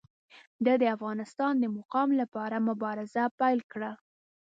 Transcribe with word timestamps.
ده 0.65 0.73
د 0.81 0.83
افغانستان 0.95 1.53
د 1.59 1.65
مقام 1.77 2.09
لپاره 2.21 2.65
مبارزه 2.69 3.23
پیل 3.39 3.59
کړه. 3.71 3.91